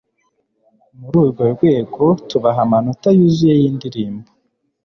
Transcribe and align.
muri 0.99 1.17
urworwego 1.23 2.03
tubaha 2.29 2.59
amanota 2.65 3.07
yuzuye 3.17 3.55
y'indirimbo 3.61 4.27